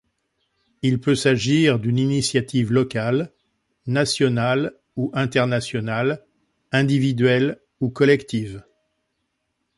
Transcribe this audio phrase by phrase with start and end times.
[0.81, 3.31] Il peut s'agit d'une initiative locale,
[3.85, 6.25] nationale ou internationale,
[6.71, 8.63] individuelle ou collective.